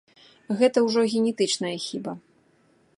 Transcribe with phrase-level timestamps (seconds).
[0.61, 2.19] Гэта ўжо генетычная хіба.